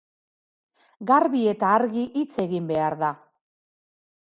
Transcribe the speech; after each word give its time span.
Garbi 1.11 1.43
eta 1.51 1.69
argi 1.81 2.07
hitz 2.21 2.33
egin 2.47 2.73
behar 2.75 2.99
da. 3.07 3.13